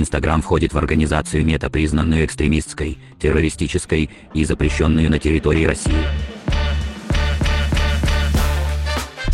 [0.00, 6.35] Инстаграм входит в организацию мета, признанную экстремистской, террористической и запрещенную на территории России.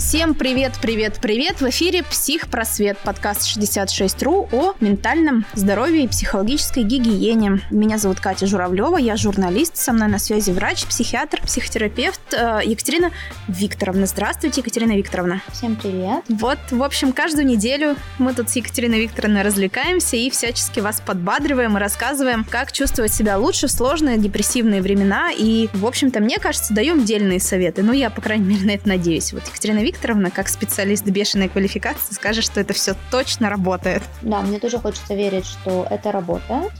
[0.04, 1.60] Всем привет, привет, привет!
[1.60, 7.60] В эфире «Психпросвет» подкаст 66.ru о ментальном здоровье и психологической гигиене.
[7.70, 13.12] Меня зовут Катя Журавлева, я журналист, со мной на связи врач, психиатр, психотерапевт э, Екатерина
[13.46, 14.06] Викторовна.
[14.06, 15.40] Здравствуйте, Екатерина Викторовна.
[15.52, 16.24] Всем привет.
[16.28, 21.76] Вот, в общем, каждую неделю мы тут с Екатериной Викторовной развлекаемся и всячески вас подбадриваем
[21.76, 25.30] и рассказываем, как чувствовать себя лучше в сложные депрессивные времена.
[25.30, 27.84] И, в общем-то, мне кажется, даем дельные советы.
[27.84, 29.32] Ну, я, по крайней мере, на это надеюсь.
[29.32, 34.02] Вот Екатерина Викторовна Викторовна, как специалист бешеной квалификации, скажет, что это все точно работает.
[34.22, 36.72] Да, мне тоже хочется верить, что это работает.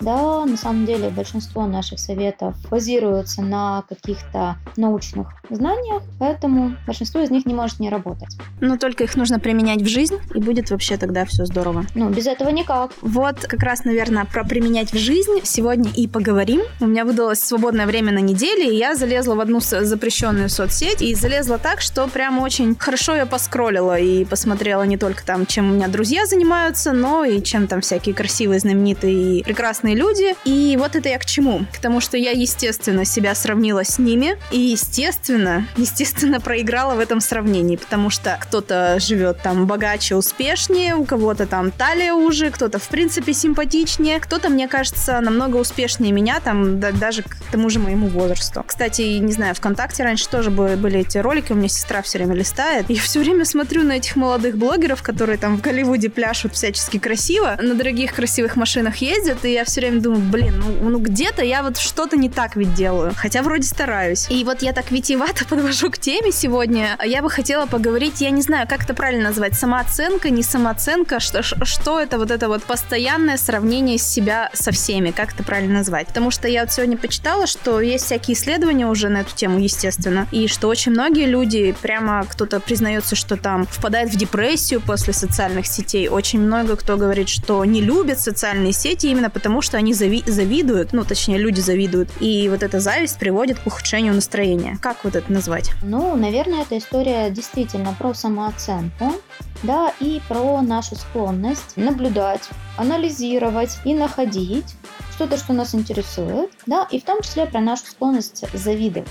[0.00, 7.30] Да, на самом деле большинство наших советов базируются на каких-то научных знаниях, поэтому большинство из
[7.30, 8.36] них не может не работать.
[8.60, 11.84] Но только их нужно применять в жизнь, и будет вообще тогда все здорово.
[11.94, 12.92] Ну, без этого никак.
[13.02, 16.62] Вот как раз, наверное, про применять в жизнь сегодня и поговорим.
[16.80, 21.14] У меня выдалось свободное время на неделе, и я залезла в одну запрещенную соцсеть, и
[21.14, 25.74] залезла так, что прям очень хорошо я поскроллила и посмотрела не только там, чем у
[25.74, 30.34] меня друзья занимаются, но и чем там всякие красивые, знаменитые и прекрасные прекрасные люди.
[30.44, 31.64] И вот это я к чему?
[31.72, 34.36] К тому, что я, естественно, себя сравнила с ними.
[34.50, 37.76] И, естественно, естественно, проиграла в этом сравнении.
[37.76, 43.32] Потому что кто-то живет там богаче, успешнее, у кого-то там талия уже, кто-то, в принципе,
[43.32, 48.62] симпатичнее, кто-то, мне кажется, намного успешнее меня, там, да, даже к тому же моему возрасту.
[48.66, 52.86] Кстати, не знаю, ВКонтакте раньше тоже были эти ролики, у меня сестра все время листает.
[52.88, 57.56] Я все время смотрю на этих молодых блогеров, которые там в Голливуде пляшут всячески красиво,
[57.60, 61.44] на дорогих красивых машинах ездят, и я все все время думаю, блин, ну, ну где-то
[61.44, 63.12] я вот что-то не так ведь делаю.
[63.16, 64.26] Хотя вроде стараюсь.
[64.28, 66.98] И вот я так витиевато подвожу к теме сегодня.
[67.04, 71.44] Я бы хотела поговорить, я не знаю, как это правильно назвать, самооценка, не самооценка, что,
[71.44, 76.08] что это вот это вот постоянное сравнение себя со всеми, как это правильно назвать.
[76.08, 80.26] Потому что я вот сегодня почитала, что есть всякие исследования уже на эту тему, естественно,
[80.32, 85.68] и что очень многие люди, прямо кто-то признается, что там впадает в депрессию после социальных
[85.68, 86.08] сетей.
[86.08, 90.94] Очень много кто говорит, что не любят социальные сети именно потому, что они зави- завидуют,
[90.94, 94.78] ну, точнее, люди завидуют, и вот эта зависть приводит к ухудшению настроения.
[94.80, 95.72] Как вот это назвать?
[95.82, 99.12] Ну, наверное, эта история действительно про самооценку,
[99.62, 102.48] да, и про нашу склонность наблюдать,
[102.78, 104.74] анализировать и находить
[105.14, 109.08] что-то, что нас интересует, да, и в том числе про нашу склонность завидовать.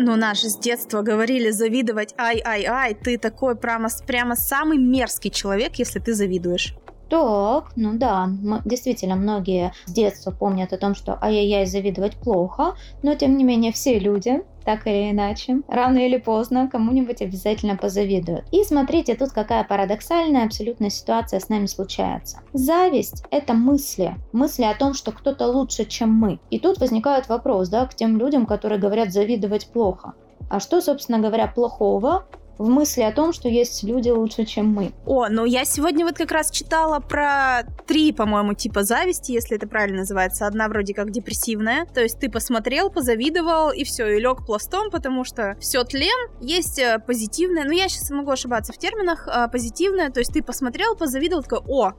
[0.00, 5.98] Ну, наши с детства говорили завидовать, ай-ай-ай, ты такой прямо, прямо самый мерзкий человек, если
[5.98, 6.74] ты завидуешь.
[7.10, 8.28] Так, ну да,
[8.64, 13.72] действительно, многие с детства помнят о том, что ай-яй-яй, завидовать плохо, но тем не менее
[13.72, 18.44] все люди, так или иначе, рано или поздно кому-нибудь обязательно позавидуют.
[18.52, 22.40] И смотрите, тут какая парадоксальная абсолютная ситуация с нами случается.
[22.52, 26.38] Зависть— это мысли, мысли о том, что кто-то лучше, чем мы.
[26.50, 30.14] И тут возникает вопрос, да, к тем людям, которые говорят завидовать плохо.
[30.48, 32.26] А что, собственно говоря, плохого
[32.60, 34.92] в мысли о том, что есть люди лучше, чем мы.
[35.06, 39.66] О, ну я сегодня вот как раз читала про три, по-моему, типа зависти, если это
[39.66, 40.46] правильно называется.
[40.46, 45.24] Одна вроде как депрессивная, то есть ты посмотрел, позавидовал и все, и лег пластом, потому
[45.24, 46.30] что все тлен.
[46.42, 50.42] Есть э, позитивная, ну я сейчас могу ошибаться в терминах, а позитивная, то есть ты
[50.42, 51.92] посмотрел, позавидовал, такой, о,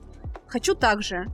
[0.46, 1.26] хочу так же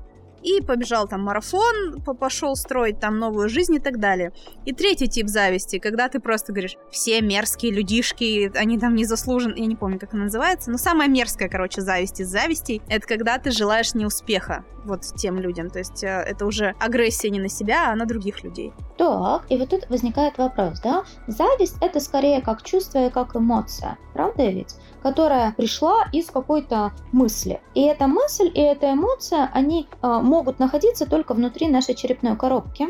[0.42, 4.32] и побежал там марафон, пошел строить там новую жизнь и так далее.
[4.64, 9.54] И третий тип зависти, когда ты просто говоришь, все мерзкие людишки, они там не заслужен,
[9.54, 13.38] я не помню, как она называется, но самая мерзкая, короче, зависть из завистей, это когда
[13.38, 17.92] ты желаешь неуспеха вот тем людям, то есть э, это уже агрессия не на себя,
[17.92, 18.72] а на других людей.
[18.96, 23.98] Так, и вот тут возникает вопрос, да, зависть это скорее как чувство и как эмоция,
[24.14, 24.74] правда ведь?
[25.08, 27.62] Которая пришла из какой-то мысли.
[27.74, 32.88] И эта мысль и эта эмоция, они э, могут находиться только внутри нашей черепной коробки.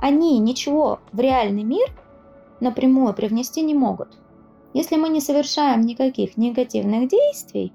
[0.00, 1.86] Они ничего в реальный мир
[2.60, 4.16] напрямую привнести не могут.
[4.72, 7.74] Если мы не совершаем никаких негативных действий,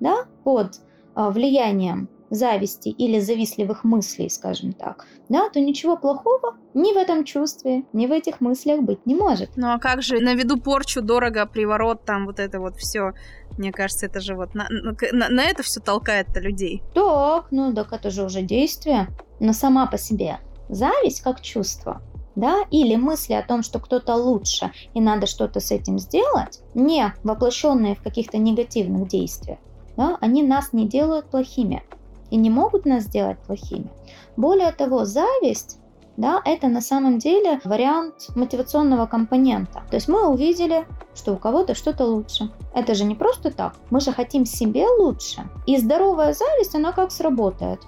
[0.00, 0.80] да, под
[1.14, 7.24] э, влиянием зависти или завистливых мыслей, скажем так, да, то ничего плохого ни в этом
[7.24, 9.50] чувстве, ни в этих мыслях быть не может.
[9.56, 13.12] Ну а как же на виду порчу, дорого, приворот, там вот это вот все.
[13.56, 16.82] Мне кажется, это же вот на, на, на это все толкает-то людей.
[16.94, 19.08] Так, ну так это же уже действие.
[19.40, 20.38] Но сама по себе
[20.68, 22.02] зависть как чувство,
[22.36, 27.12] да, или мысли о том, что кто-то лучше и надо что-то с этим сделать, не
[27.22, 29.58] воплощенные в каких-то негативных действиях,
[29.96, 31.82] да, они нас не делают плохими
[32.30, 33.90] и не могут нас сделать плохими.
[34.36, 35.78] Более того, зависть
[36.16, 39.82] да, это на самом деле вариант мотивационного компонента.
[39.90, 42.50] То есть мы увидели что у кого-то что-то лучше.
[42.74, 43.74] Это же не просто так.
[43.90, 45.48] Мы же хотим себе лучше.
[45.66, 47.80] И здоровая зависть, она как сработает?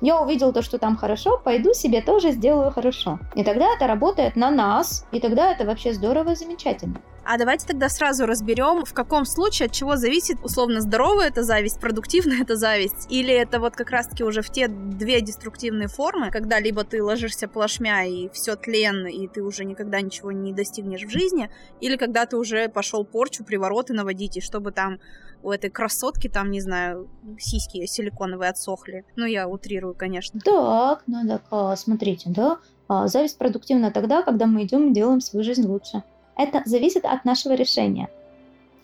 [0.00, 3.18] Я увидел то, что там хорошо, пойду себе тоже сделаю хорошо.
[3.34, 7.00] И тогда это работает на нас, и тогда это вообще здорово и замечательно.
[7.26, 11.80] А давайте тогда сразу разберем, в каком случае от чего зависит условно здоровая это зависть,
[11.80, 16.60] продуктивная это зависть, или это вот как раз-таки уже в те две деструктивные формы, когда
[16.60, 21.08] либо ты ложишься плашмя и все тлен, и ты уже никогда ничего не достигнешь в
[21.08, 21.50] жизни,
[21.80, 24.98] или когда ты уже пошел порчу, привороты наводить, и чтобы там
[25.42, 29.04] у этой красотки там, не знаю, сиськи силиконовые отсохли.
[29.16, 30.40] Ну, я утрирую, конечно.
[30.40, 35.20] Так, ну так, а, смотрите, да, а, зависть продуктивна тогда, когда мы идем и делаем
[35.20, 36.02] свою жизнь лучше.
[36.36, 38.08] Это зависит от нашего решения.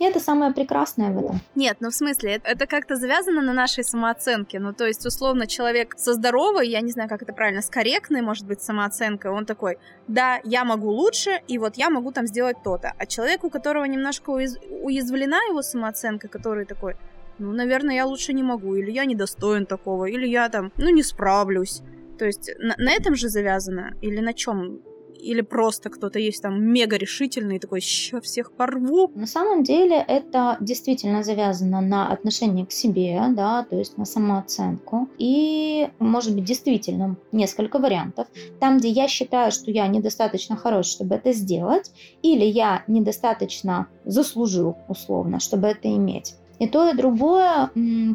[0.01, 1.41] И это самое прекрасное в этом.
[1.55, 4.59] Нет, ну в смысле, это как-то завязано на нашей самооценке.
[4.59, 8.23] Ну, то есть, условно, человек со здоровой, я не знаю, как это правильно, с корректной,
[8.23, 9.77] может быть, самооценкой, он такой,
[10.09, 12.95] да, я могу лучше, и вот я могу там сделать то-то.
[12.97, 14.57] А человек, у которого немножко уяз...
[14.71, 16.97] уязвлена его самооценка, который такой,
[17.39, 21.03] ну, наверное, я лучше не могу, или я недостоин такого, или я там, ну, не
[21.03, 21.83] справлюсь.
[22.19, 23.95] То есть на, на этом же завязано?
[24.01, 24.81] Или на чем
[25.21, 29.11] или просто кто-то есть там мега решительный такой, ща всех порву.
[29.15, 35.09] На самом деле это действительно завязано на отношение к себе, да, то есть на самооценку.
[35.19, 38.29] И может быть действительно несколько вариантов.
[38.59, 44.77] Там, где я считаю, что я недостаточно хорош, чтобы это сделать, или я недостаточно заслужил
[44.89, 46.35] условно, чтобы это иметь.
[46.59, 47.71] И то, и другое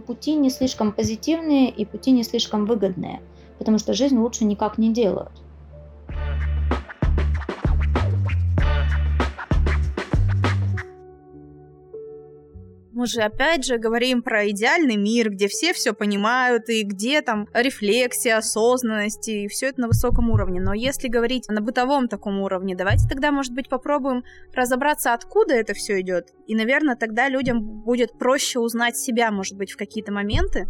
[0.06, 3.22] пути не слишком позитивные и пути не слишком выгодные,
[3.58, 5.32] потому что жизнь лучше никак не делают.
[12.96, 17.46] Мы же опять же говорим про идеальный мир, где все все понимают, и где там
[17.54, 20.62] рефлексия, осознанность, и все это на высоком уровне.
[20.62, 25.74] Но если говорить на бытовом таком уровне, давайте тогда, может быть, попробуем разобраться, откуда это
[25.74, 26.30] все идет.
[26.48, 30.66] И, наверное, тогда людям будет проще узнать себя, может быть, в какие-то моменты,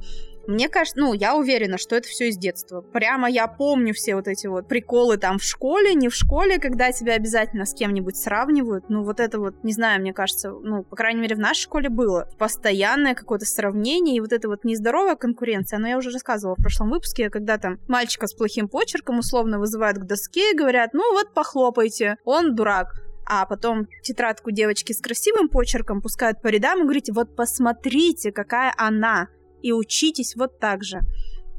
[0.48, 2.82] мне кажется, ну, я уверена, что это все из детства.
[2.82, 6.92] Прямо я помню все вот эти вот приколы там в школе, не в школе, когда
[6.92, 8.90] тебя обязательно с кем-нибудь сравнивают.
[8.90, 11.90] Ну, вот это вот, не знаю, мне кажется, ну, по крайней мере, в нашей школе
[11.90, 15.80] было постоянное какое-то сравнение и вот это вот нездоровая конкуренция.
[15.80, 19.98] Но я уже рассказывала в прошлом выпуске, когда там мальчика с плохим почерком условно вызывают
[19.98, 25.50] к доске и говорят, ну вот похлопайте, он дурак а потом тетрадку девочки с красивым
[25.50, 29.30] почерком пускают по рядам и говорите, вот посмотрите, какая она
[29.66, 31.02] и учитесь вот так же.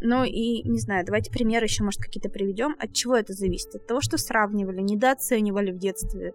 [0.01, 2.77] Ну и, не знаю, давайте примеры еще, может, какие-то приведем.
[2.79, 3.75] От чего это зависит?
[3.75, 6.33] От того, что сравнивали, недооценивали в детстве,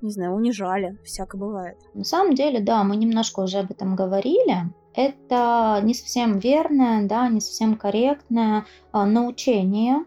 [0.00, 1.76] не знаю, унижали, всякое бывает.
[1.94, 4.72] На самом деле, да, мы немножко уже об этом говорили.
[4.94, 10.04] Это не совсем верное, да, не совсем корректное а, научение,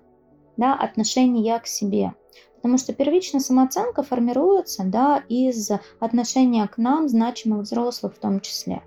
[0.57, 2.13] да, отношения к себе.
[2.57, 5.71] Потому что первичная самооценка формируется да, из
[6.01, 8.83] отношения к нам значимых взрослых в том числе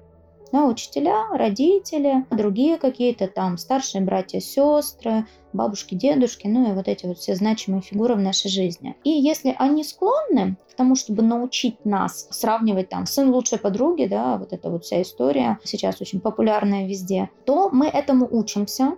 [0.53, 7.07] да, учителя, родители, другие какие-то там старшие братья, сестры, бабушки, дедушки, ну и вот эти
[7.07, 8.97] вот все значимые фигуры в нашей жизни.
[9.05, 14.37] И если они склонны к тому, чтобы научить нас сравнивать там сын лучшей подруги, да,
[14.37, 18.97] вот эта вот вся история сейчас очень популярная везде, то мы этому учимся,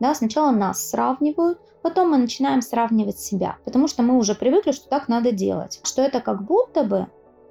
[0.00, 4.88] да, сначала нас сравнивают, потом мы начинаем сравнивать себя, потому что мы уже привыкли, что
[4.88, 7.06] так надо делать, что это как будто бы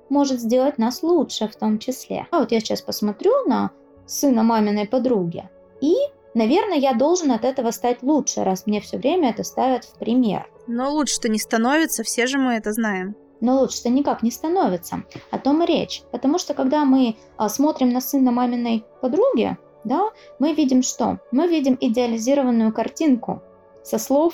[0.10, 2.28] может сделать нас лучше в том числе.
[2.32, 3.72] А вот я сейчас посмотрю на
[4.06, 5.50] сына маминой подруги,
[5.82, 5.96] и,
[6.34, 10.48] наверное, я должен от этого стать лучше, раз мне все время это ставят в пример.
[10.68, 13.16] Но лучше-то не становится, все же мы это знаем.
[13.42, 15.04] Но лучше-то никак не становится.
[15.30, 16.04] О том и речь.
[16.12, 21.20] Потому что когда мы а, смотрим на сына маминой подруги, да, мы видим что?
[21.32, 23.42] Мы видим идеализированную картинку
[23.84, 24.34] со слов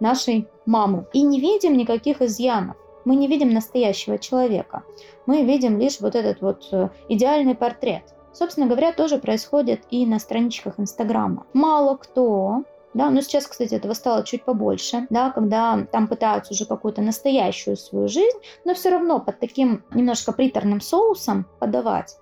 [0.00, 1.06] нашей мамы.
[1.12, 4.82] И не видим никаких изъянов мы не видим настоящего человека.
[5.24, 8.02] Мы видим лишь вот этот вот э, идеальный портрет.
[8.34, 11.46] Собственно говоря, тоже происходит и на страничках Инстаграма.
[11.54, 12.64] Мало кто
[12.96, 17.76] да, но сейчас, кстати, этого стало чуть побольше, да, когда там пытаются уже какую-то настоящую
[17.76, 22.16] свою жизнь, но все равно под таким немножко приторным соусом подавать.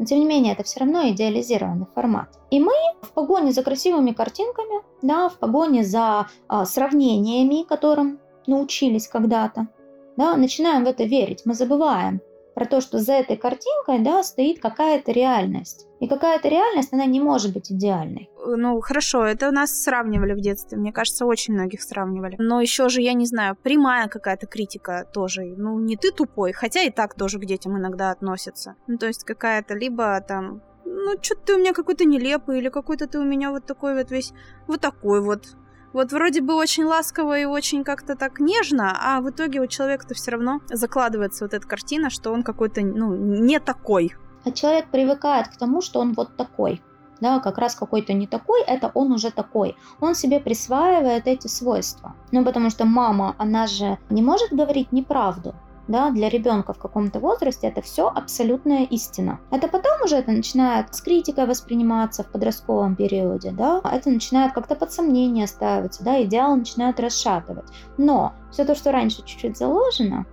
[0.00, 2.28] Но тем не менее, это все равно идеализированный формат.
[2.50, 9.06] И мы в погоне за красивыми картинками, да, в погоне за а, сравнениями, которым научились
[9.06, 9.68] когда-то,
[10.16, 12.20] да, начинаем в это верить, мы забываем
[12.56, 15.86] про то, что за этой картинкой да, стоит какая-то реальность.
[16.00, 18.30] И какая-то реальность, она не может быть идеальной.
[18.46, 20.78] Ну, хорошо, это нас сравнивали в детстве.
[20.78, 22.36] Мне кажется, очень многих сравнивали.
[22.38, 25.54] Но еще же, я не знаю, прямая какая-то критика тоже.
[25.56, 28.76] Ну, не ты тупой, хотя и так тоже к детям иногда относятся.
[28.86, 33.06] Ну, то есть какая-то либо там ну, что ты у меня какой-то нелепый, или какой-то
[33.06, 34.32] ты у меня вот такой вот весь,
[34.66, 35.56] вот такой вот
[35.96, 40.12] Вот вроде бы очень ласково и очень как-то так нежно, а в итоге у человека-то
[40.12, 44.12] все равно закладывается вот эта картина, что он какой-то, ну, не такой.
[44.44, 46.82] А человек привыкает к тому, что он вот такой
[47.20, 49.74] да, как раз какой-то не такой, это он уже такой.
[50.00, 52.14] Он себе присваивает эти свойства.
[52.30, 55.54] Ну, потому что мама, она же не может говорить неправду.
[55.88, 59.38] Да, для ребенка в каком-то возрасте это все абсолютная истина.
[59.52, 64.74] Это потом уже это начинает с критикой восприниматься в подростковом периоде, да, это начинает как-то
[64.74, 67.66] под сомнение ставиться, да, идеалы начинают расшатывать.
[67.98, 70.26] Но все то, что раньше чуть-чуть заложено,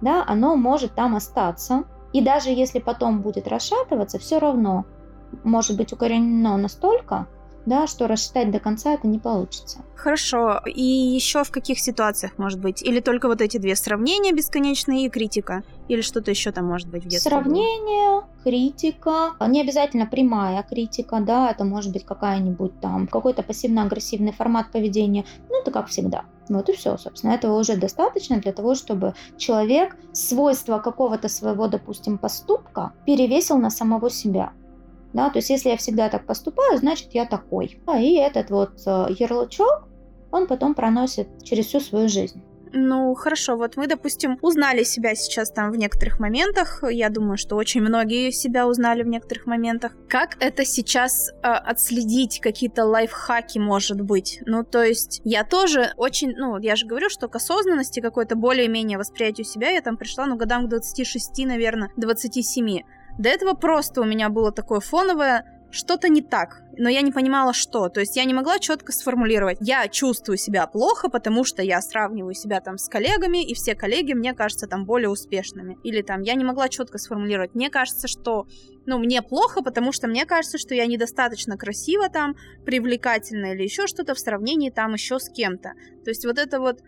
[0.00, 1.84] да, оно может там остаться.
[2.12, 4.86] И даже если потом будет расшатываться, все равно
[5.44, 7.26] может быть укоренено настолько,
[7.66, 9.84] да, что рассчитать до конца это не получится.
[9.96, 10.60] Хорошо.
[10.64, 12.82] И еще в каких ситуациях может быть?
[12.82, 15.62] Или только вот эти две сравнения бесконечные и критика?
[15.88, 17.30] Или что-то еще там может быть в детстве?
[17.30, 19.32] Сравнение, критика.
[19.46, 25.24] Не обязательно прямая критика, да, это может быть какая-нибудь там, какой-то пассивно-агрессивный формат поведения.
[25.50, 26.24] Ну, это как всегда.
[26.48, 27.32] Вот и все, собственно.
[27.32, 34.08] Этого уже достаточно для того, чтобы человек свойства какого-то своего, допустим, поступка перевесил на самого
[34.10, 34.52] себя.
[35.16, 37.80] Да, то есть если я всегда так поступаю, значит я такой.
[37.86, 39.88] А, и этот вот э, ярлычок,
[40.30, 42.42] он потом проносит через всю свою жизнь.
[42.74, 46.84] Ну, хорошо, вот мы, допустим, узнали себя сейчас там в некоторых моментах.
[46.90, 49.92] Я думаю, что очень многие себя узнали в некоторых моментах.
[50.06, 52.40] Как это сейчас э, отследить?
[52.40, 54.40] Какие-то лайфхаки, может быть?
[54.44, 58.98] Ну, то есть, я тоже очень, ну, я же говорю, что к осознанности какой-то более-менее
[58.98, 62.80] восприятию себя я там пришла, ну, годам к 26, наверное, 27.
[63.18, 67.52] До этого просто у меня было такое фоновое что-то не так, но я не понимала,
[67.52, 67.88] что.
[67.88, 69.58] То есть я не могла четко сформулировать.
[69.60, 74.12] Я чувствую себя плохо, потому что я сравниваю себя там с коллегами, и все коллеги,
[74.12, 75.76] мне кажется, там более успешными.
[75.84, 77.54] Или там я не могла четко сформулировать.
[77.54, 78.46] Мне кажется, что
[78.86, 83.86] ну, мне плохо, потому что мне кажется, что я недостаточно красива там, привлекательна или еще
[83.86, 85.72] что-то в сравнении там еще с кем-то.
[86.04, 86.80] То есть вот это вот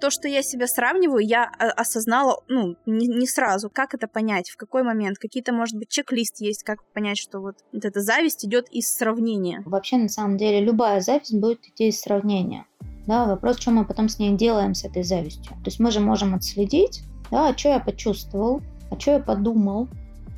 [0.00, 3.70] то, что я себя сравниваю, я осознала, ну, не, не сразу.
[3.70, 4.50] Как это понять?
[4.50, 5.18] В какой момент?
[5.18, 9.62] Какие-то, может быть, чек-лист есть, как понять, что вот, вот эта зависть идет из сравнения?
[9.66, 12.66] Вообще, на самом деле, любая зависть будет идти из сравнения.
[13.06, 15.52] Да, вопрос, что мы потом с ней делаем, с этой завистью.
[15.52, 19.88] То есть мы же можем отследить, да, а что я почувствовал, а что я подумал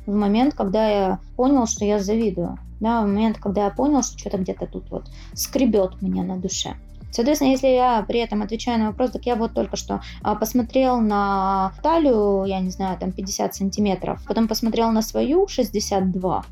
[0.05, 2.57] в момент, когда я понял, что я завидую.
[2.79, 6.75] Да, в момент, когда я понял, что что-то где-то тут вот скребет меня на душе.
[7.11, 10.99] Соответственно, если я при этом отвечаю на вопрос, так я вот только что а, посмотрел
[10.99, 16.45] на талию, я не знаю, там 50 сантиметров, потом посмотрел на свою 62,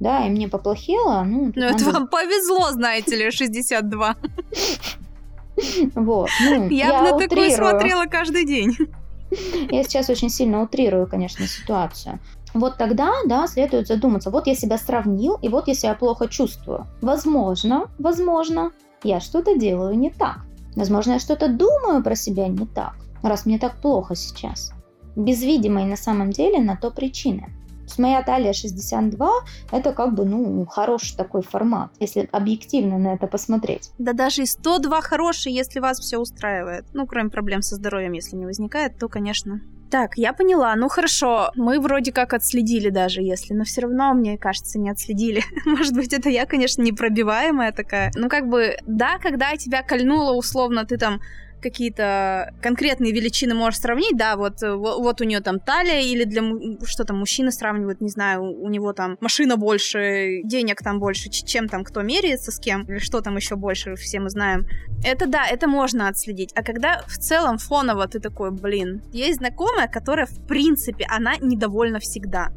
[0.00, 1.22] да, и мне поплохело.
[1.24, 4.16] Ну, ну это вам повезло, знаете ли, 62.
[5.94, 6.30] Вот.
[6.40, 8.76] Ну, я, я на такую смотрела каждый день.
[9.70, 12.18] Я сейчас очень сильно утрирую, конечно, ситуацию.
[12.52, 14.30] Вот тогда, да, следует задуматься.
[14.30, 16.86] Вот я себя сравнил, и вот я себя плохо чувствую.
[17.00, 18.72] Возможно, возможно,
[19.02, 20.46] я что-то делаю не так.
[20.76, 24.72] Возможно, я что-то думаю про себя не так, раз мне так плохо сейчас.
[25.16, 27.48] Без видимой на самом деле на то причины.
[27.80, 29.30] То есть моя талия 62–
[29.72, 33.90] это как бы, ну, хороший такой формат, если объективно на это посмотреть.
[33.98, 36.84] Да даже и 102 хороший, если вас все устраивает.
[36.92, 40.74] Ну, кроме проблем со здоровьем, если не возникает, то, конечно, так, я поняла.
[40.76, 45.42] Ну хорошо, мы вроде как отследили даже, если, но все равно, мне кажется, не отследили.
[45.64, 48.10] Может быть, это я, конечно, непробиваемая такая.
[48.14, 51.20] Ну как бы, да, когда тебя кольнуло условно, ты там
[51.60, 56.42] какие-то конкретные величины можешь сравнить, да, вот, э, вот у нее там талия, или для
[56.84, 61.68] что там мужчины сравнивают, не знаю, у него там машина больше, денег там больше, чем
[61.68, 64.66] там кто меряется с кем, или что там еще больше, все мы знаем.
[65.04, 66.52] Это да, это можно отследить.
[66.54, 72.00] А когда в целом фоново ты такой, блин, есть знакомая, которая в принципе, она недовольна
[72.00, 72.48] всегда.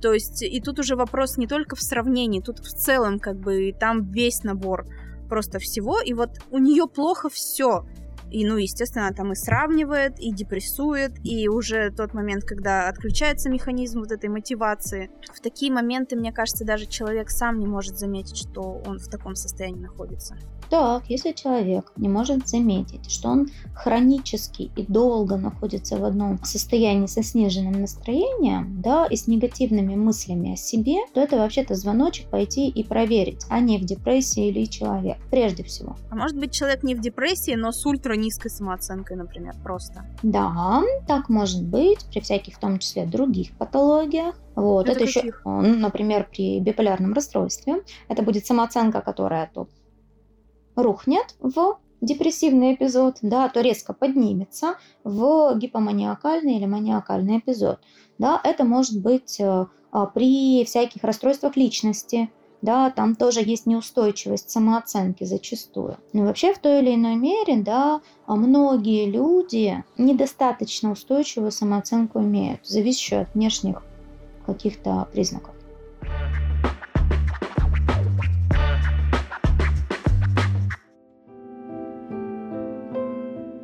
[0.00, 3.74] То есть, и тут уже вопрос не только в сравнении, тут в целом как бы
[3.78, 4.86] там весь набор
[5.28, 7.86] просто всего, и вот у нее плохо все.
[8.34, 14.00] И, ну, естественно, там и сравнивает, и депрессует, и уже тот момент, когда отключается механизм
[14.00, 15.08] вот этой мотивации.
[15.32, 19.36] В такие моменты, мне кажется, даже человек сам не может заметить, что он в таком
[19.36, 20.36] состоянии находится.
[20.70, 27.06] Так, если человек не может заметить, что он хронически и долго находится в одном состоянии
[27.06, 32.68] со сниженным настроением, да, и с негативными мыслями о себе, то это вообще-то звоночек пойти
[32.68, 35.96] и проверить, а не в депрессии или человек, прежде всего.
[36.10, 40.04] А может быть человек не в депрессии, но с ультра низкой самооценкой, например, просто?
[40.22, 44.34] Да, так может быть, при всяких, в том числе, других патологиях.
[44.56, 47.82] Вот, это, это еще, например, при биполярном расстройстве.
[48.08, 49.68] Это будет самооценка, которая то
[50.76, 57.80] рухнет в депрессивный эпизод, да, то резко поднимется в гипоманиакальный или маниакальный эпизод.
[58.18, 62.30] Да, это может быть э, а, при всяких расстройствах личности,
[62.64, 65.98] да, там тоже есть неустойчивость самооценки зачастую.
[66.14, 73.22] Но вообще в той или иной мере, да, многие люди недостаточно устойчивую самооценку имеют, зависящую
[73.22, 73.82] от внешних
[74.46, 75.54] каких-то признаков.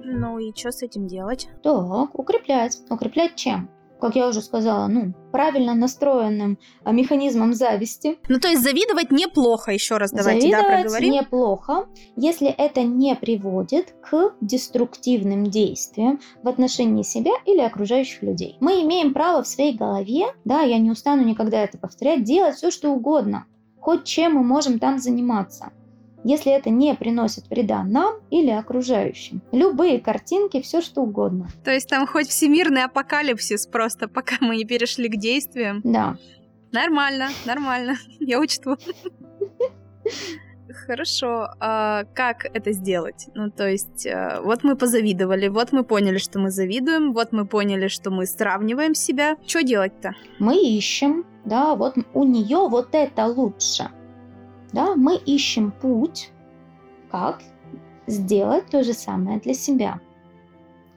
[0.04, 1.49] Ну и что с этим делать?
[1.62, 2.78] Так, укреплять.
[2.90, 3.71] Укреплять чем?
[4.00, 8.19] Как я уже сказала, ну, правильно настроенным а, механизмом зависти.
[8.28, 11.12] Ну, то есть завидовать неплохо, еще раз давайте, завидовать да, проговорим.
[11.12, 18.57] неплохо, если это не приводит к деструктивным действиям в отношении себя или окружающих людей.
[18.61, 22.71] Мы имеем право в своей голове, да, я не устану никогда это повторять, делать все,
[22.71, 23.47] что угодно.
[23.80, 25.73] Хоть чем мы можем там заниматься
[26.25, 29.43] если это не приносит вреда нам или окружающим.
[29.53, 31.49] Любые картинки, все что угодно.
[31.65, 35.81] То есть там хоть всемирный апокалипсис просто, пока мы не перешли к действиям.
[35.85, 36.17] Да.
[36.73, 38.77] Нормально, нормально, я учту.
[40.87, 43.27] Хорошо, а как это сделать?
[43.35, 47.45] Ну, то есть, э, вот мы позавидовали, вот мы поняли, что мы завидуем, вот мы
[47.45, 49.37] поняли, что мы сравниваем себя.
[49.45, 50.15] Что делать-то?
[50.39, 53.91] Мы ищем, да, вот у нее вот это лучше
[54.73, 56.31] да, мы ищем путь,
[57.11, 57.43] как
[58.07, 60.00] сделать то же самое для себя.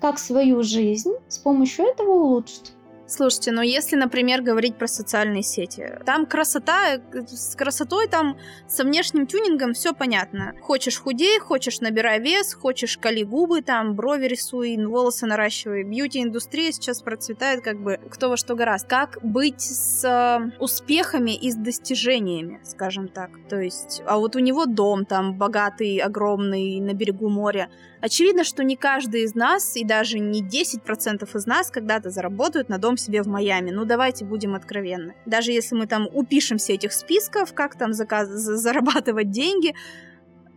[0.01, 2.74] Как свою жизнь с помощью этого улучшить.
[3.15, 9.27] Слушайте, ну если, например, говорить про социальные сети, там красота, с красотой там, со внешним
[9.27, 10.55] тюнингом все понятно.
[10.62, 15.84] Хочешь худей, хочешь набирай вес, хочешь кали губы, там, брови рисуй, волосы наращивай.
[15.84, 18.88] Бьюти-индустрия сейчас процветает как бы кто во что гораст.
[18.88, 23.29] Как быть с э, успехами и с достижениями, скажем так.
[23.48, 27.70] То есть, а вот у него дом там богатый, огромный, на берегу моря.
[28.03, 32.77] Очевидно, что не каждый из нас, и даже не 10% из нас когда-то заработают на
[32.77, 33.72] дом себе в Майами.
[33.72, 35.15] Ну, давайте будем откровенны.
[35.25, 38.27] Даже если мы там упишем все этих списков, как там заказ...
[38.27, 39.74] зарабатывать деньги,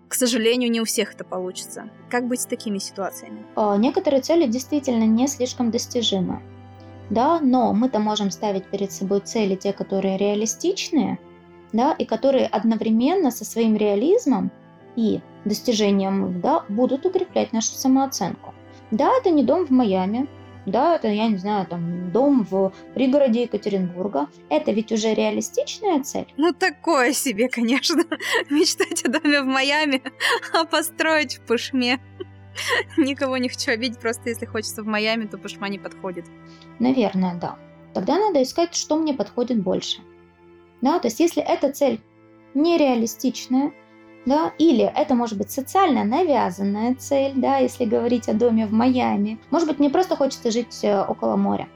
[0.09, 1.89] к сожалению, не у всех это получится.
[2.11, 3.47] Как быть с такими ситуациями?
[3.55, 6.43] А, некоторые цели действительно не слишком достижимы.
[7.11, 11.21] Да, но мы-то можем ставить перед собой цели, те, которые реалистичные,
[11.73, 14.51] да, и которые одновременно со своим реализмом
[14.97, 18.55] и достижением да, будут укреплять нашу самооценку.
[18.91, 20.29] Да, это не дом в Майами,
[20.67, 24.29] да, это, я не знаю, там, дом в пригороде Екатеринбурга.
[24.51, 26.27] Это ведь уже реалистичная цель?
[26.37, 28.03] Ну, такое себе, конечно.
[28.51, 30.03] Мечтать о доме в Майами,
[30.53, 32.01] а построить в Пышме.
[32.97, 36.25] Никого не хочу обидеть, просто если хочется в Майами, то Пышма не подходит.
[36.81, 37.57] Наверное, да.
[37.95, 40.01] Тогда надо искать, что мне подходит больше.
[40.83, 42.01] Да, то есть если эта цель
[42.55, 43.73] нереалистичная,
[44.27, 49.39] да, или это может быть социально навязанная цель, да, если говорить о доме в Майами.
[49.51, 51.69] Может быть, мне просто хочется жить э, около моря.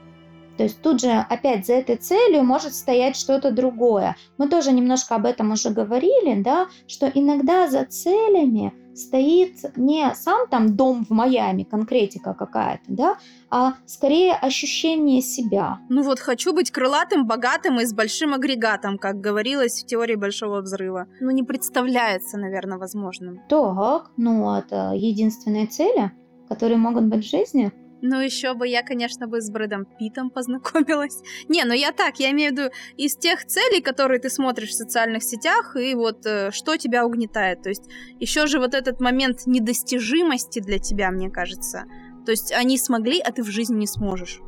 [0.57, 4.15] То есть тут же опять за этой целью может стоять что-то другое.
[4.37, 10.47] Мы тоже немножко об этом уже говорили, да, что иногда за целями стоит не сам
[10.47, 13.17] там дом в Майами, конкретика какая-то, да,
[13.49, 15.79] а скорее ощущение себя.
[15.89, 20.61] Ну вот хочу быть крылатым, богатым и с большим агрегатом, как говорилось в теории Большого
[20.61, 21.07] Взрыва.
[21.19, 23.41] Ну не представляется, наверное, возможным.
[23.49, 26.11] Так, ну это единственные цели,
[26.47, 27.71] которые могут быть в жизни.
[28.01, 31.21] Ну, еще бы я, конечно, бы с Брэдом Питом познакомилась.
[31.49, 34.75] Не, ну я так, я имею в виду из тех целей, которые ты смотришь в
[34.75, 37.61] социальных сетях, и вот э, что тебя угнетает.
[37.61, 37.83] То есть
[38.19, 41.85] еще же вот этот момент недостижимости для тебя, мне кажется.
[42.25, 44.41] То есть они смогли, а ты в жизни не сможешь.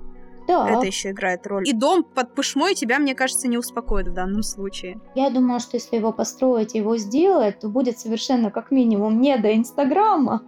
[0.47, 0.69] Да.
[0.69, 1.67] Это еще играет роль.
[1.67, 4.99] И дом под пышмой тебя, мне кажется, не успокоит в данном случае.
[5.15, 9.55] Я думаю, что если его построить, его сделать, то будет совершенно как минимум не до
[9.55, 10.41] Инстаграма.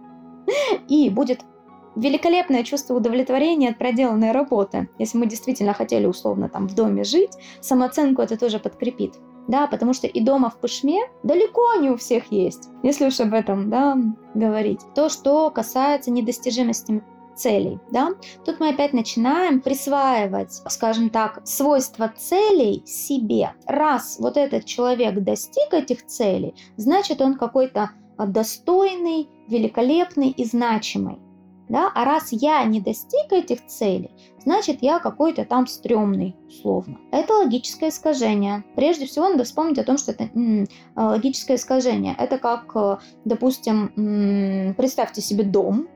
[0.88, 1.40] И будет
[1.96, 4.88] великолепное чувство удовлетворения от проделанной работы.
[4.98, 9.14] Если мы действительно хотели условно там в доме жить, самооценку это тоже подкрепит.
[9.48, 13.32] Да, потому что и дома в Пышме далеко не у всех есть, если уж об
[13.32, 13.96] этом да,
[14.34, 14.80] говорить.
[14.94, 17.00] То, что касается недостижимости
[17.36, 18.10] целей, да,
[18.44, 23.52] тут мы опять начинаем присваивать, скажем так, свойства целей себе.
[23.66, 31.20] Раз вот этот человек достиг этих целей, значит он какой-то достойный, великолепный и значимый.
[31.68, 31.90] Да?
[31.94, 36.98] А раз я не достиг этих целей, значит я какой-то там стрёмный, условно.
[37.10, 38.64] Это логическое искажение.
[38.76, 42.14] Прежде всего надо вспомнить о том, что это м, логическое искажение.
[42.18, 45.88] Это как, э, допустим, м, представьте себе дом,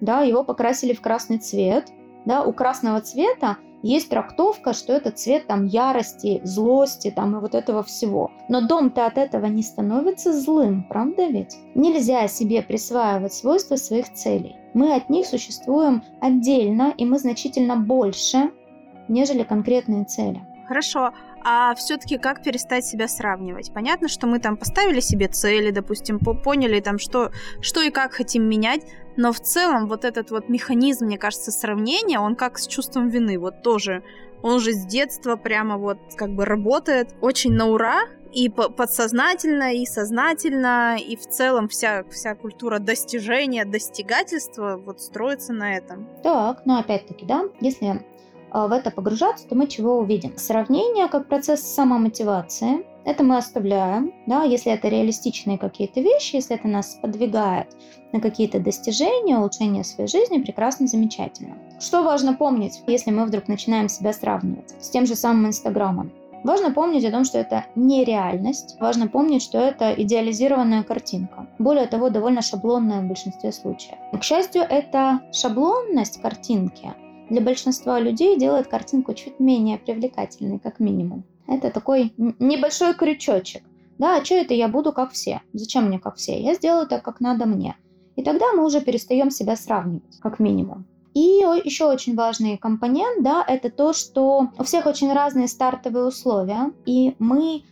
[0.00, 1.88] да, его покрасили в красный цвет,
[2.24, 7.54] да, у красного цвета есть трактовка, что это цвет там ярости, злости там и вот
[7.54, 8.30] этого всего.
[8.48, 11.56] Но дом-то от этого не становится злым, правда ведь?
[11.74, 14.56] Нельзя себе присваивать свойства своих целей.
[14.74, 18.50] Мы от них существуем отдельно, и мы значительно больше,
[19.08, 20.42] нежели конкретные цели.
[20.66, 21.12] Хорошо,
[21.48, 23.72] а все-таки как перестать себя сравнивать?
[23.72, 27.30] Понятно, что мы там поставили себе цели, допустим, поняли там, что,
[27.60, 28.82] что и как хотим менять,
[29.16, 33.38] но в целом вот этот вот механизм, мне кажется, сравнения, он как с чувством вины,
[33.38, 34.02] вот тоже,
[34.42, 38.00] он же с детства прямо вот как бы работает очень на ура,
[38.32, 45.76] и подсознательно, и сознательно, и в целом вся, вся культура достижения, достигательства вот строится на
[45.76, 46.08] этом.
[46.24, 48.04] Так, но опять-таки, да, если
[48.52, 50.36] в это погружаться, то мы чего увидим?
[50.36, 52.86] Сравнение как процесс самомотивации.
[53.04, 57.68] Это мы оставляем, да, если это реалистичные какие-то вещи, если это нас подвигает
[58.12, 61.56] на какие-то достижения, улучшение своей жизни, прекрасно, замечательно.
[61.78, 66.10] Что важно помнить, если мы вдруг начинаем себя сравнивать с тем же самым Инстаграмом?
[66.42, 68.76] Важно помнить о том, что это не реальность.
[68.78, 71.46] Важно помнить, что это идеализированная картинка.
[71.58, 73.98] Более того, довольно шаблонная в большинстве случаев.
[74.12, 76.92] К счастью, эта шаблонность картинки
[77.30, 81.24] для большинства людей делает картинку чуть менее привлекательной, как минимум.
[81.46, 83.62] Это такой небольшой крючочек.
[83.98, 85.40] Да, а что это я буду как все?
[85.52, 86.40] Зачем мне как все?
[86.40, 87.76] Я сделаю так, как надо мне.
[88.14, 90.86] И тогда мы уже перестаем себя сравнивать, как минимум.
[91.14, 91.20] И
[91.64, 97.14] еще очень важный компонент, да, это то, что у всех очень разные стартовые условия, и
[97.18, 97.62] мы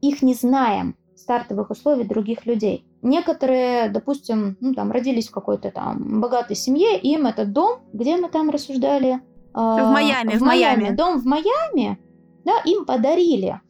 [0.00, 2.86] их не знаем, стартовых условий других людей.
[3.06, 8.28] Некоторые, допустим, ну, там, родились в какой-то там богатой семье, им этот дом, где мы
[8.28, 9.20] там рассуждали?
[9.54, 10.32] В Майами.
[10.32, 10.80] В, в Майами.
[10.80, 10.96] Майами.
[10.96, 12.00] Дом в Майами,
[12.44, 13.60] да, им подарили.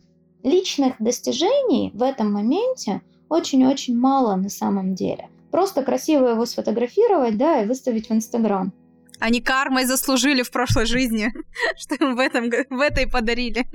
[0.42, 5.28] Личных достижений в этом моменте очень-очень мало на самом деле.
[5.50, 8.72] Просто красиво его сфотографировать, да, и выставить в Инстаграм.
[9.20, 11.30] Они кармой заслужили в прошлой жизни,
[11.76, 13.66] что им в, этом, в этой подарили.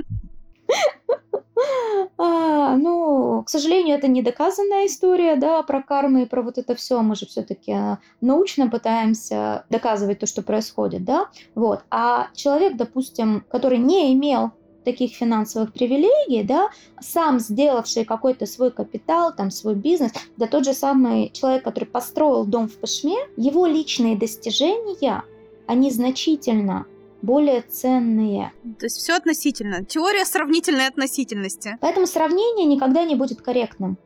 [2.17, 6.75] А, ну, к сожалению, это не доказанная история, да, про кармы и про вот это
[6.75, 7.01] все.
[7.01, 11.27] Мы же все-таки а, научно пытаемся доказывать то, что происходит, да.
[11.55, 11.83] Вот.
[11.89, 14.51] А человек, допустим, который не имел
[14.83, 20.73] таких финансовых привилегий, да, сам сделавший какой-то свой капитал, там, свой бизнес, да тот же
[20.73, 25.23] самый человек, который построил дом в Пашме, его личные достижения,
[25.67, 26.85] они значительно
[27.21, 28.51] более ценные.
[28.79, 29.85] То есть все относительно.
[29.85, 31.77] Теория сравнительной относительности.
[31.81, 33.97] Поэтому сравнение никогда не будет корректным.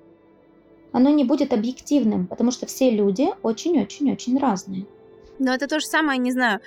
[0.91, 4.85] Оно не будет объективным, потому что все люди очень-очень-очень разные.
[5.39, 6.61] Но это то же самое, не знаю,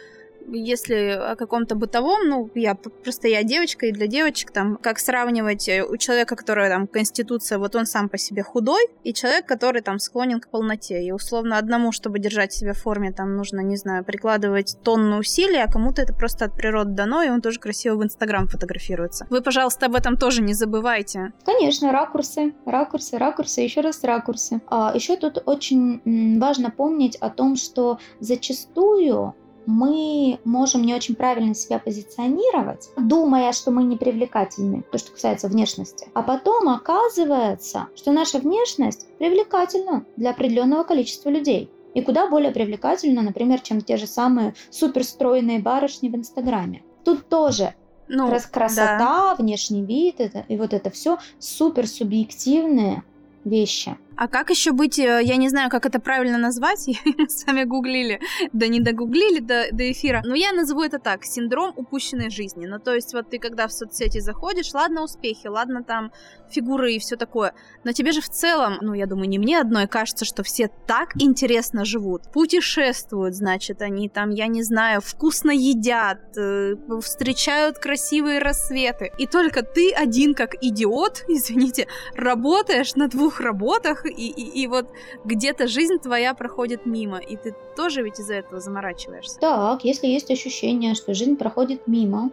[0.53, 5.69] если о каком-то бытовом, ну, я просто я девочка, и для девочек там, как сравнивать
[5.69, 9.83] э, у человека, который там конституция, вот он сам по себе худой, и человек, который
[9.83, 11.03] там склонен к полноте.
[11.05, 15.61] И условно одному, чтобы держать себя в форме, там нужно, не знаю, прикладывать тонну усилий,
[15.63, 19.27] а кому-то это просто от природы дано, и он тоже красиво в Инстаграм фотографируется.
[19.31, 21.33] Вы, пожалуйста, об этом тоже не забывайте.
[21.45, 24.61] Конечно, ракурсы, ракурсы, ракурсы, еще раз ракурсы.
[24.67, 29.35] А еще тут очень важно помнить о том, что зачастую
[29.69, 35.49] мы можем не очень правильно себя позиционировать, думая, что мы не привлекательны, то, что касается
[35.49, 36.09] внешности.
[36.15, 41.71] А потом оказывается, что наша внешность привлекательна для определенного количества людей.
[41.93, 46.83] И куда более привлекательна, например, чем те же самые суперстройные барышни в Инстаграме.
[47.05, 47.75] Тут тоже
[48.09, 49.35] ну, красота, да.
[49.35, 53.03] внешний вид это, и вот это все супер субъективные
[53.45, 53.99] вещи.
[54.19, 56.81] А как еще быть, э, я не знаю, как это правильно назвать,
[57.29, 58.21] сами гуглили,
[58.53, 62.67] да не догуглили до, до эфира, но я назову это так, синдром упущенной жизни.
[62.67, 66.11] Ну, то есть вот ты когда в соцсети заходишь, ладно успехи, ладно там
[66.51, 67.55] фигуры и все такое,
[67.85, 71.11] но тебе же в целом, ну, я думаю, не мне одной кажется, что все так
[71.21, 79.13] интересно живут, путешествуют, значит, они там, я не знаю, вкусно едят, э, встречают красивые рассветы,
[79.17, 84.87] и только ты один как идиот, извините, работаешь на двух работах и, и, и вот
[85.25, 89.39] где-то жизнь твоя проходит мимо, и ты тоже ведь из-за этого заморачиваешься.
[89.41, 92.31] Так, если есть ощущение, что жизнь проходит мимо,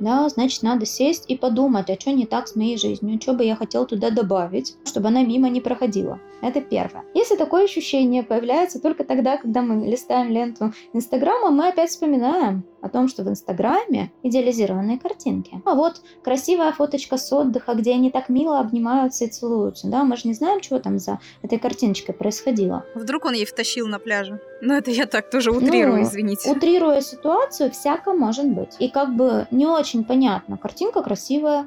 [0.00, 3.44] да, значит, надо сесть и подумать, а что не так с моей жизнью, что бы
[3.44, 6.18] я хотел туда добавить, чтобы она мимо не проходила.
[6.40, 7.04] Это первое.
[7.14, 12.88] Если такое ощущение появляется только тогда, когда мы листаем ленту Инстаграма, мы опять вспоминаем о
[12.88, 15.60] том, что в Инстаграме идеализированные картинки.
[15.64, 19.88] А вот красивая фоточка с отдыха, где они так мило обнимаются и целуются.
[19.88, 22.84] Да, мы же не знаем, чего там за этой картиночкой происходило.
[22.94, 24.40] Вдруг он ей втащил на пляже.
[24.60, 26.50] Ну, это я так тоже утрирую, ну, извините.
[26.50, 28.76] Утрируя ситуацию, всяко может быть.
[28.78, 30.56] И как бы не очень понятно.
[30.56, 31.66] Картинка красивая.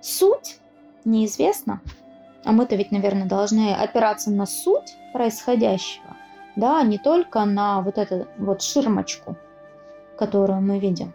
[0.00, 0.58] Суть
[1.04, 1.80] неизвестна.
[2.44, 6.16] А мы-то ведь, наверное, должны опираться на суть происходящего,
[6.56, 9.36] да, а не только на вот эту вот ширмочку,
[10.22, 11.12] которую мы видим.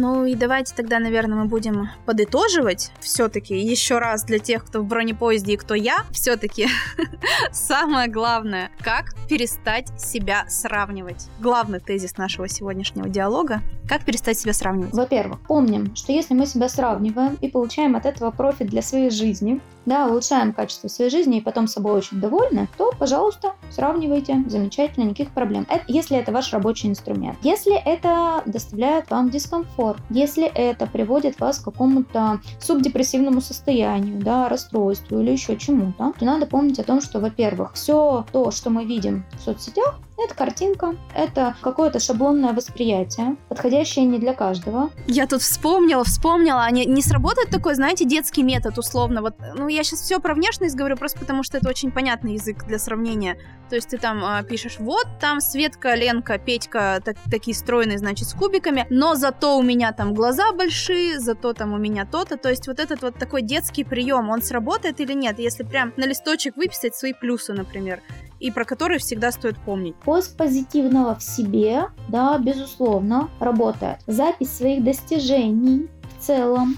[0.00, 4.84] Ну и давайте тогда, наверное, мы будем подытоживать все-таки еще раз для тех, кто в
[4.84, 6.04] бронепоезде и кто я.
[6.12, 6.68] Все-таки
[7.50, 11.26] самое главное, как перестать себя сравнивать?
[11.40, 13.60] Главный тезис нашего сегодняшнего диалога.
[13.88, 14.94] Как перестать себя сравнивать?
[14.94, 19.60] Во-первых, помним, что если мы себя сравниваем и получаем от этого профит для своей жизни,
[19.86, 25.30] да, улучшаем качество своей жизни и потом собой очень довольны, то, пожалуйста, сравнивайте, замечательно, никаких
[25.30, 25.66] проблем.
[25.70, 27.38] Это, если это ваш рабочий инструмент.
[27.42, 35.20] Если это доставляет вам дискомфорт, если это приводит вас к какому-то субдепрессивному состоянию, да, расстройству
[35.20, 39.24] или еще чему-то, то надо помнить о том, что, во-первых, все то, что мы видим
[39.38, 44.90] в соцсетях, это картинка, это какое-то шаблонное восприятие, подходящее не для каждого.
[45.06, 49.22] Я тут вспомнила, вспомнила, а не, не сработает такой, знаете, детский метод условно.
[49.22, 52.64] Вот, ну, я сейчас все про внешность говорю, просто потому что это очень понятный язык
[52.66, 53.38] для сравнения.
[53.68, 58.28] То есть ты там э, пишешь, вот там Светка, Ленка, Петька так, такие стройные, значит,
[58.28, 62.36] с кубиками, но зато у меня там глаза большие, зато там у меня то-то.
[62.36, 65.38] То есть вот этот вот такой детский прием, он сработает или нет?
[65.38, 68.00] Если прям на листочек выписать свои плюсы, например
[68.40, 69.96] и про которые всегда стоит помнить.
[69.96, 73.98] Поиск позитивного в себе, да, безусловно, работает.
[74.06, 76.76] Запись своих достижений в целом,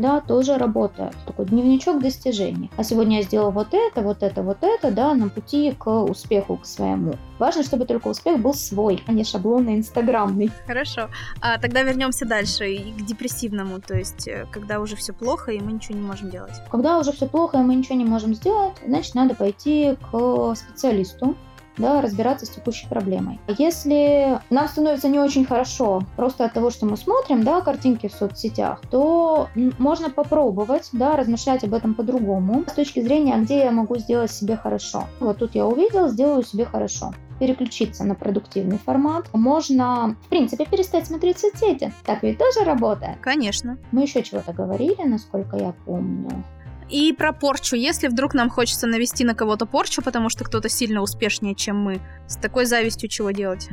[0.00, 1.14] да, тоже работает.
[1.26, 2.70] Такой дневничок достижений.
[2.76, 6.56] А сегодня я сделала вот это, вот это, вот это, да, на пути к успеху,
[6.56, 7.14] к своему.
[7.38, 10.50] Важно, чтобы только успех был свой, а не шаблонный инстаграмный.
[10.66, 11.08] Хорошо.
[11.40, 15.60] А тогда вернемся дальше и к депрессивному, то есть э, когда уже все плохо и
[15.60, 16.52] мы ничего не можем делать.
[16.70, 21.36] Когда уже все плохо и мы ничего не можем сделать, значит, надо пойти к специалисту,
[21.80, 23.40] да, разбираться с текущей проблемой.
[23.58, 28.12] Если нам становится не очень хорошо просто от того, что мы смотрим, да, картинки в
[28.12, 33.96] соцсетях, то можно попробовать, да, размышлять об этом по-другому, с точки зрения, где я могу
[33.98, 35.04] сделать себе хорошо.
[35.20, 39.24] Вот тут я увидел, сделаю себе хорошо переключиться на продуктивный формат.
[39.32, 41.92] Можно, в принципе, перестать смотреть соцсети.
[42.04, 43.18] Так ведь тоже работает.
[43.22, 43.78] Конечно.
[43.90, 46.44] Мы еще чего-то говорили, насколько я помню.
[46.90, 47.76] И про порчу.
[47.76, 52.00] Если вдруг нам хочется навести на кого-то порчу, потому что кто-то сильно успешнее, чем мы,
[52.26, 53.68] с такой завистью чего делать?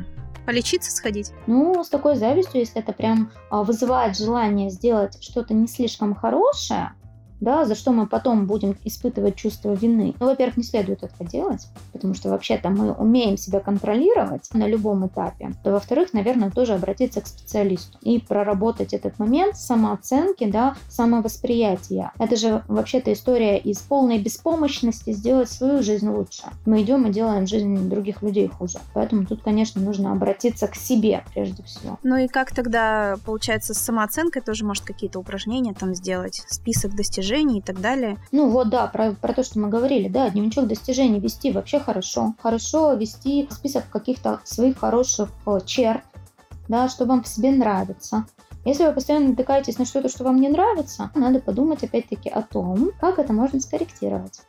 [0.46, 1.32] Полечиться сходить?
[1.46, 6.92] Ну, с такой завистью, если это прям а, вызывает желание сделать что-то не слишком хорошее,
[7.40, 10.14] да, за что мы потом будем испытывать чувство вины.
[10.18, 15.06] Ну, во-первых, не следует этого делать, потому что вообще-то мы умеем себя контролировать на любом
[15.06, 15.52] этапе.
[15.62, 22.12] То, во-вторых, наверное, тоже обратиться к специалисту и проработать этот момент самооценки, да, самовосприятия.
[22.18, 26.44] Это же вообще-то история из полной беспомощности сделать свою жизнь лучше.
[26.66, 28.78] Мы идем и делаем жизнь других людей хуже.
[28.94, 31.98] Поэтому тут, конечно, нужно обратиться к себе прежде всего.
[32.02, 37.27] Ну и как тогда, получается, с самооценкой тоже может какие-то упражнения там сделать, список достижений
[37.28, 38.16] достижений и так далее.
[38.32, 42.34] Ну вот, да, про, про то, что мы говорили, да, дневничок достижений вести вообще хорошо.
[42.42, 46.02] Хорошо вести список каких-то своих хороших э, черт,
[46.68, 48.26] да, что вам в себе нравится.
[48.64, 52.90] Если вы постоянно натыкаетесь на что-то, что вам не нравится, надо подумать опять-таки о том,
[53.00, 54.40] как это можно скорректировать.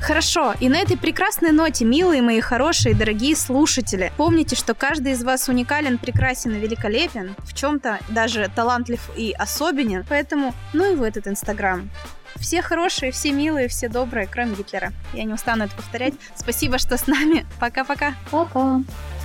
[0.00, 5.22] Хорошо, и на этой прекрасной ноте, милые мои хорошие, дорогие слушатели, помните, что каждый из
[5.22, 11.02] вас уникален, прекрасен и великолепен, в чем-то даже талантлив и особенен, поэтому ну и в
[11.02, 11.90] этот Инстаграм.
[12.36, 14.92] Все хорошие, все милые, все добрые, кроме Гитлера.
[15.12, 16.14] Я не устану это повторять.
[16.36, 17.46] Спасибо, что с нами.
[17.58, 18.14] Пока-пока.
[18.30, 18.58] Пока.
[18.58, 18.84] -пока.
[18.84, 19.17] Пока.